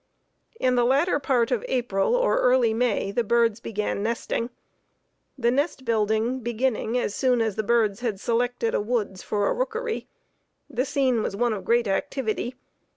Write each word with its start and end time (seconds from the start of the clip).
In 0.59 0.73
the 0.73 0.83
latter 0.83 1.19
part 1.19 1.51
of 1.51 1.63
April 1.67 2.15
or 2.15 2.39
early 2.39 2.73
May 2.73 3.11
the 3.11 3.23
birds 3.23 3.59
began 3.59 4.01
nesting. 4.01 4.49
The 5.37 5.51
nest 5.51 5.85
building 5.85 6.39
beginning 6.39 6.97
as 6.97 7.13
soon 7.13 7.39
as 7.39 7.55
the 7.55 7.61
birds 7.61 7.99
had 7.99 8.19
selected 8.19 8.73
a 8.73 8.81
woods 8.81 9.21
for 9.21 9.45
a 9.47 9.53
rookery, 9.53 10.07
the 10.67 10.85
scene 10.85 11.21
was 11.21 11.35
one 11.35 11.53
of 11.53 11.65
great 11.65 11.87
activity. 11.87 12.55